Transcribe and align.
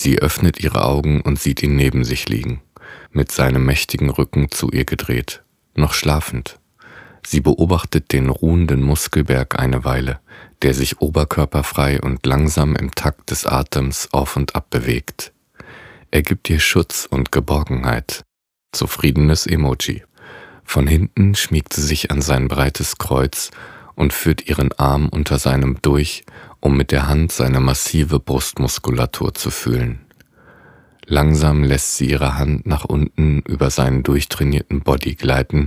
Sie 0.00 0.20
öffnet 0.20 0.60
ihre 0.60 0.84
Augen 0.84 1.22
und 1.22 1.40
sieht 1.40 1.60
ihn 1.60 1.74
neben 1.74 2.04
sich 2.04 2.28
liegen, 2.28 2.62
mit 3.10 3.32
seinem 3.32 3.64
mächtigen 3.64 4.10
Rücken 4.10 4.48
zu 4.48 4.70
ihr 4.70 4.84
gedreht, 4.84 5.42
noch 5.74 5.92
schlafend. 5.92 6.60
Sie 7.26 7.40
beobachtet 7.40 8.12
den 8.12 8.28
ruhenden 8.30 8.80
Muskelberg 8.80 9.58
eine 9.58 9.84
Weile, 9.84 10.20
der 10.62 10.72
sich 10.72 11.00
oberkörperfrei 11.00 12.00
und 12.00 12.24
langsam 12.24 12.76
im 12.76 12.92
Takt 12.92 13.32
des 13.32 13.44
Atems 13.44 14.08
auf 14.12 14.36
und 14.36 14.54
ab 14.54 14.70
bewegt. 14.70 15.32
Er 16.12 16.22
gibt 16.22 16.48
ihr 16.48 16.60
Schutz 16.60 17.04
und 17.10 17.32
Geborgenheit. 17.32 18.22
Zufriedenes 18.70 19.48
Emoji. 19.48 20.04
Von 20.62 20.86
hinten 20.86 21.34
schmiegt 21.34 21.72
sie 21.72 21.82
sich 21.82 22.12
an 22.12 22.22
sein 22.22 22.46
breites 22.46 22.98
Kreuz 22.98 23.50
und 23.98 24.12
führt 24.12 24.48
ihren 24.48 24.72
Arm 24.72 25.08
unter 25.08 25.38
seinem 25.40 25.78
durch, 25.82 26.24
um 26.60 26.76
mit 26.76 26.92
der 26.92 27.08
Hand 27.08 27.32
seine 27.32 27.58
massive 27.58 28.20
Brustmuskulatur 28.20 29.34
zu 29.34 29.50
fühlen. 29.50 29.98
Langsam 31.04 31.64
lässt 31.64 31.96
sie 31.96 32.10
ihre 32.10 32.38
Hand 32.38 32.64
nach 32.66 32.84
unten 32.84 33.40
über 33.40 33.70
seinen 33.70 34.04
durchtrainierten 34.04 34.82
Body 34.82 35.16
gleiten, 35.16 35.66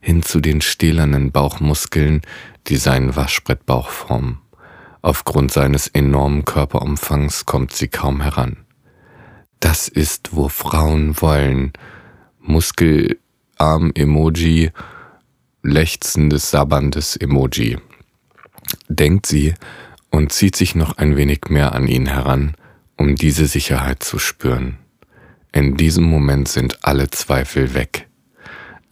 hin 0.00 0.22
zu 0.22 0.38
den 0.40 0.60
stählernen 0.60 1.32
Bauchmuskeln, 1.32 2.22
die 2.68 2.76
seinen 2.76 3.16
Waschbrettbauch 3.16 3.88
formen. 3.88 4.38
Aufgrund 5.02 5.50
seines 5.50 5.88
enormen 5.88 6.44
Körperumfangs 6.44 7.44
kommt 7.44 7.72
sie 7.72 7.88
kaum 7.88 8.20
heran. 8.20 8.58
Das 9.58 9.88
ist, 9.88 10.36
wo 10.36 10.48
Frauen 10.48 11.20
wollen. 11.20 11.72
Muskelarm-Emoji, 12.40 14.70
lechzendes, 15.64 16.50
sabberndes 16.50 17.16
Emoji. 17.16 17.78
Denkt 18.88 19.26
sie 19.26 19.54
und 20.10 20.30
zieht 20.30 20.54
sich 20.54 20.74
noch 20.74 20.98
ein 20.98 21.16
wenig 21.16 21.48
mehr 21.48 21.72
an 21.72 21.88
ihn 21.88 22.06
heran, 22.06 22.54
um 22.96 23.16
diese 23.16 23.46
Sicherheit 23.46 24.02
zu 24.02 24.18
spüren. 24.18 24.78
In 25.52 25.76
diesem 25.76 26.04
Moment 26.04 26.48
sind 26.48 26.84
alle 26.84 27.10
Zweifel 27.10 27.74
weg. 27.74 28.08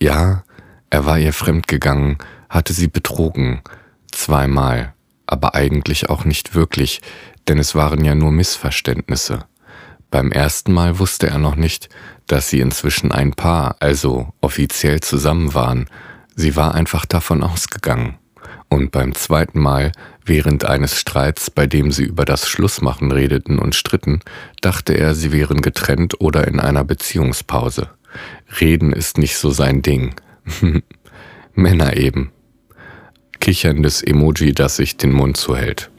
Ja, 0.01 0.45
er 0.91 1.07
war 1.07 1.19
ihr 1.19 1.33
fremdgegangen, 1.33 2.19
hatte 2.49 2.73
sie 2.73 2.89
betrogen, 2.89 3.63
zweimal, 4.11 4.95
aber 5.27 5.55
eigentlich 5.55 6.11
auch 6.11 6.25
nicht 6.25 6.55
wirklich, 6.55 7.01
denn 7.49 7.59
es 7.59 7.75
waren 7.75 8.05
ja 8.05 8.15
nur 8.15 8.33
Missverständnisse. 8.33 9.45
Beim 10.11 10.31
ersten 10.31 10.73
Mal 10.73 10.99
wusste 10.99 11.29
er 11.29 11.39
noch 11.39 11.57
nicht, 11.57 11.89
dass 12.27 12.51
sie 12.51 12.61
inzwischen 12.61 13.13
ein 13.13 13.33
Paar, 13.33 13.77
also 13.81 14.33
offiziell 14.41 15.01
zusammen 15.01 15.55
waren. 15.55 15.87
Sie 16.35 16.57
war 16.57 16.75
einfach 16.75 17.07
davon 17.07 17.43
ausgegangen. 17.43 18.19
Und 18.69 18.91
beim 18.91 19.15
zweiten 19.15 19.61
Mal, 19.61 19.93
während 20.25 20.65
eines 20.65 20.99
Streits, 20.99 21.51
bei 21.51 21.67
dem 21.67 21.93
sie 21.93 22.05
über 22.05 22.25
das 22.25 22.49
Schlussmachen 22.49 23.13
redeten 23.13 23.59
und 23.59 23.75
stritten, 23.75 24.21
dachte 24.63 24.95
er, 24.95 25.15
sie 25.15 25.31
wären 25.33 25.61
getrennt 25.61 26.21
oder 26.21 26.49
in 26.49 26.59
einer 26.59 26.85
Beziehungspause. 26.85 27.91
Reden 28.61 28.93
ist 28.93 29.19
nicht 29.19 29.37
so 29.37 29.51
sein 29.51 29.83
Ding. 29.83 30.15
Männer 31.55 31.97
eben. 31.97 32.33
Kicherndes 33.41 34.03
Emoji, 34.03 34.53
das 34.53 34.77
sich 34.77 34.97
den 34.97 35.13
Mund 35.13 35.37
zuhält. 35.37 35.91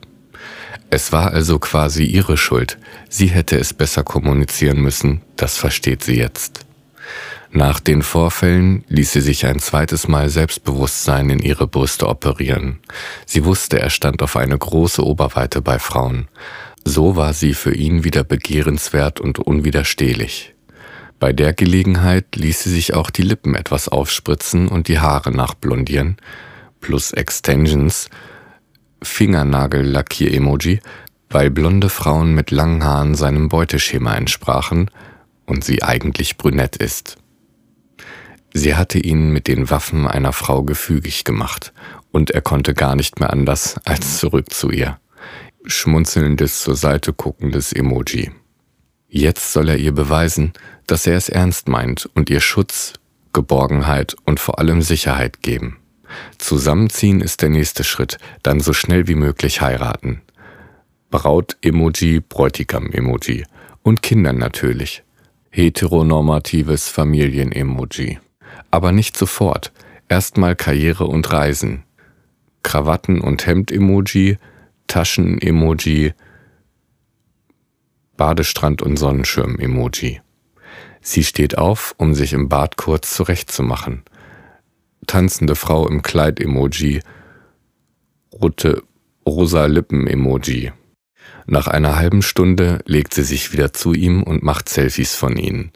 Es 0.89 1.11
war 1.11 1.31
also 1.31 1.59
quasi 1.59 2.05
ihre 2.05 2.37
Schuld. 2.37 2.77
Sie 3.09 3.27
hätte 3.27 3.57
es 3.57 3.73
besser 3.73 4.03
kommunizieren 4.03 4.81
müssen, 4.81 5.21
das 5.35 5.57
versteht 5.57 6.03
sie 6.03 6.17
jetzt. 6.17 6.65
Nach 7.51 7.79
den 7.79 8.01
Vorfällen 8.01 8.83
ließ 8.87 9.11
sie 9.11 9.21
sich 9.21 9.45
ein 9.45 9.59
zweites 9.59 10.07
Mal 10.07 10.29
Selbstbewusstsein 10.29 11.29
in 11.29 11.39
ihre 11.39 11.67
Brüste 11.67 12.07
operieren. 12.07 12.79
Sie 13.27 13.45
wusste, 13.45 13.79
er 13.79 13.91
stand 13.91 14.23
auf 14.23 14.35
eine 14.35 14.57
große 14.57 15.05
Oberweite 15.05 15.61
bei 15.61 15.77
Frauen. 15.77 16.27
So 16.83 17.15
war 17.15 17.33
sie 17.33 17.53
für 17.53 17.75
ihn 17.75 18.03
wieder 18.03 18.23
begehrenswert 18.23 19.21
und 19.21 19.37
unwiderstehlich. 19.37 20.55
Bei 21.19 21.31
der 21.31 21.53
Gelegenheit 21.53 22.35
ließ 22.35 22.63
sie 22.63 22.71
sich 22.71 22.95
auch 22.95 23.09
die 23.09 23.21
Lippen 23.21 23.55
etwas 23.55 23.87
aufspritzen 23.87 24.67
und 24.67 24.87
die 24.87 24.99
Haare 24.99 25.31
nachblondieren, 25.31 26.17
plus 26.81 27.11
Extensions, 27.13 28.09
Fingernagellackier-Emoji, 29.03 30.81
weil 31.29 31.51
blonde 31.51 31.89
Frauen 31.89 32.33
mit 32.33 32.51
langen 32.51 32.83
Haaren 32.83 33.15
seinem 33.15 33.47
Beuteschema 33.47 34.15
entsprachen 34.15 34.89
und 35.45 35.63
sie 35.63 35.83
eigentlich 35.83 36.37
brünett 36.37 36.75
ist. 36.75 37.17
Sie 38.53 38.75
hatte 38.75 38.99
ihn 38.99 39.31
mit 39.31 39.47
den 39.47 39.69
Waffen 39.69 40.07
einer 40.07 40.33
Frau 40.33 40.63
gefügig 40.63 41.23
gemacht, 41.23 41.73
und 42.11 42.29
er 42.29 42.41
konnte 42.41 42.75
gar 42.75 42.95
nicht 42.95 43.19
mehr 43.19 43.31
anders 43.31 43.79
als 43.85 44.19
zurück 44.19 44.53
zu 44.53 44.69
ihr. 44.69 44.99
Schmunzelndes 45.65 46.61
zur 46.61 46.75
Seite 46.75 47.13
guckendes 47.13 47.73
Emoji. 47.73 48.31
Jetzt 49.07 49.53
soll 49.53 49.69
er 49.69 49.77
ihr 49.77 49.93
beweisen, 49.93 50.53
dass 50.87 51.07
er 51.07 51.15
es 51.15 51.29
ernst 51.29 51.67
meint 51.67 52.09
und 52.13 52.29
ihr 52.29 52.39
Schutz, 52.39 52.93
Geborgenheit 53.31 54.15
und 54.25 54.39
vor 54.39 54.59
allem 54.59 54.81
Sicherheit 54.81 55.41
geben. 55.41 55.77
Zusammenziehen 56.37 57.21
ist 57.21 57.41
der 57.41 57.49
nächste 57.49 57.83
Schritt, 57.83 58.17
dann 58.43 58.59
so 58.59 58.73
schnell 58.73 59.07
wie 59.07 59.15
möglich 59.15 59.61
heiraten. 59.61 60.21
Braut-Emoji, 61.09 62.19
Bräutigam-Emoji 62.21 63.45
und 63.81 64.01
Kindern 64.01 64.37
natürlich. 64.37 65.03
Heteronormatives 65.55 66.89
Familien-Emoji. 66.89 68.17
Aber 68.71 68.91
nicht 68.91 69.15
sofort. 69.15 69.71
Erstmal 70.09 70.55
Karriere 70.55 71.05
und 71.05 71.31
Reisen. 71.31 71.83
Krawatten- 72.63 73.21
und 73.21 73.45
Hemd-Emoji, 73.45 74.39
Taschen-Emoji, 74.87 76.13
Badestrand 78.17 78.81
und 78.81 78.97
Sonnenschirm-Emoji. 78.97 80.21
Sie 81.01 81.23
steht 81.23 81.55
auf, 81.59 81.93
um 81.99 82.15
sich 82.15 82.33
im 82.33 82.49
Bad 82.49 82.75
kurz 82.77 83.13
zurechtzumachen. 83.13 84.01
Tanzende 85.05 85.53
Frau 85.53 85.87
im 85.87 86.01
Kleid-Emoji, 86.01 87.01
rote 88.33 88.81
rosa 89.23 89.67
Lippen-Emoji. 89.67 90.71
Nach 91.45 91.67
einer 91.67 91.95
halben 91.97 92.21
Stunde 92.21 92.79
legt 92.85 93.13
sie 93.13 93.23
sich 93.23 93.53
wieder 93.53 93.73
zu 93.73 93.93
ihm 93.93 94.23
und 94.23 94.43
macht 94.43 94.69
Selfies 94.69 95.15
von 95.15 95.37
ihnen. 95.37 95.71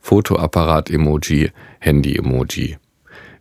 Fotoapparat-Emoji, 0.00 1.52
Handy-Emoji. 1.78 2.78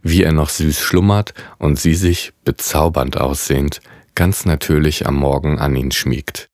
Wie 0.03 0.23
er 0.23 0.31
noch 0.31 0.49
süß 0.49 0.79
schlummert 0.79 1.33
und 1.57 1.79
sie 1.79 1.95
sich, 1.95 2.33
bezaubernd 2.44 3.17
aussehend, 3.17 3.81
ganz 4.16 4.45
natürlich 4.45 5.07
am 5.07 5.16
Morgen 5.16 5.59
an 5.59 5.75
ihn 5.75 5.91
schmiegt. 5.91 6.49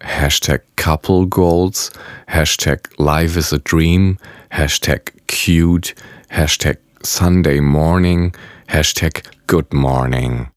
Hashtag 0.00 0.62
couple 0.76 1.26
goals, 1.26 1.92
Hashtag 2.26 2.88
life 2.96 3.38
is 3.38 3.52
a 3.52 3.58
dream, 3.58 4.18
Hashtag 4.50 5.12
cute, 5.28 5.94
Hashtag 6.28 6.78
Sunday 7.02 7.60
morning, 7.60 8.32
Hashtag 8.66 9.22
good 9.46 9.72
morning. 9.74 10.48